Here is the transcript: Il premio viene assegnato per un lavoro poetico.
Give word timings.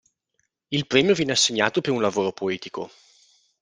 Il 0.71 0.87
premio 0.87 1.13
viene 1.13 1.31
assegnato 1.33 1.79
per 1.79 1.91
un 1.93 2.01
lavoro 2.01 2.31
poetico. 2.31 2.89